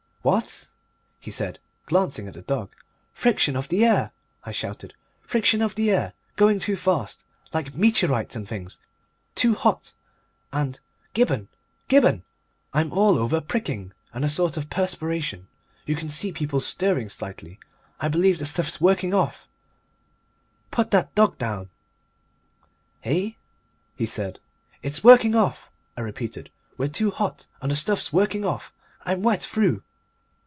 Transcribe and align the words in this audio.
"What?" 0.23 0.67
he 1.19 1.31
said, 1.31 1.57
glancing 1.87 2.27
at 2.27 2.35
the 2.35 2.43
dog. 2.43 2.75
"Friction 3.11 3.55
of 3.55 3.69
the 3.69 3.83
air," 3.83 4.11
I 4.43 4.51
shouted. 4.51 4.93
"Friction 5.23 5.63
of 5.63 5.73
the 5.73 5.89
air. 5.89 6.13
Going 6.35 6.59
too 6.59 6.75
fast. 6.75 7.23
Like 7.53 7.73
meteorites 7.73 8.35
and 8.35 8.47
things. 8.47 8.77
Too 9.33 9.55
hot. 9.55 9.95
And, 10.53 10.79
Gibberne! 11.15 11.47
Gibberne! 11.89 12.21
I'm 12.71 12.93
all 12.93 13.17
over 13.17 13.41
pricking 13.41 13.93
and 14.13 14.23
a 14.23 14.29
sort 14.29 14.57
of 14.57 14.69
perspiration. 14.69 15.47
You 15.87 15.95
can 15.95 16.09
see 16.11 16.31
people 16.31 16.59
stirring 16.59 17.09
slightly. 17.09 17.57
I 17.99 18.07
believe 18.07 18.37
the 18.37 18.45
stuff's 18.45 18.79
working 18.79 19.15
off! 19.15 19.47
Put 20.69 20.91
that 20.91 21.15
dog 21.15 21.39
down." 21.39 21.71
"Eh?" 23.03 23.31
he 23.95 24.05
said. 24.05 24.39
"It's 24.83 25.03
working 25.03 25.33
off," 25.33 25.71
I 25.97 26.01
repeated. 26.01 26.51
"We're 26.77 26.89
too 26.89 27.09
hot 27.09 27.47
and 27.59 27.71
the 27.71 27.75
stuff's 27.75 28.13
working 28.13 28.45
off! 28.45 28.71
I'm 29.03 29.23
wet 29.23 29.41
through." 29.41 29.81